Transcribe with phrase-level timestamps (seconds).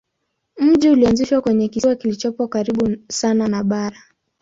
[0.59, 3.99] Mji ulianzishwa kwenye kisiwa kilichopo karibu sana na bara.